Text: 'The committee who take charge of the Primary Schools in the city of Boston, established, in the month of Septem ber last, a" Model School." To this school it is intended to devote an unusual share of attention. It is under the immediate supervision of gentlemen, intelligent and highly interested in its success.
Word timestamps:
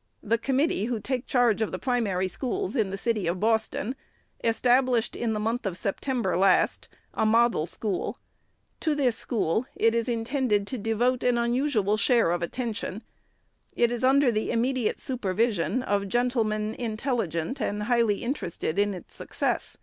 'The 0.24 0.36
committee 0.36 0.86
who 0.86 0.98
take 0.98 1.28
charge 1.28 1.62
of 1.62 1.70
the 1.70 1.78
Primary 1.78 2.26
Schools 2.26 2.74
in 2.74 2.90
the 2.90 2.98
city 2.98 3.28
of 3.28 3.38
Boston, 3.38 3.94
established, 4.42 5.14
in 5.14 5.32
the 5.32 5.38
month 5.38 5.64
of 5.64 5.76
Septem 5.76 6.22
ber 6.22 6.36
last, 6.36 6.88
a" 7.14 7.24
Model 7.38 7.66
School." 7.66 8.18
To 8.80 8.96
this 8.96 9.14
school 9.16 9.66
it 9.76 9.94
is 9.94 10.08
intended 10.08 10.66
to 10.66 10.76
devote 10.76 11.22
an 11.22 11.38
unusual 11.38 11.96
share 11.96 12.32
of 12.32 12.42
attention. 12.42 13.02
It 13.76 13.92
is 13.92 14.02
under 14.02 14.32
the 14.32 14.50
immediate 14.50 14.98
supervision 14.98 15.84
of 15.84 16.08
gentlemen, 16.08 16.74
intelligent 16.74 17.60
and 17.60 17.84
highly 17.84 18.24
interested 18.24 18.76
in 18.76 18.92
its 18.92 19.14
success. 19.14 19.76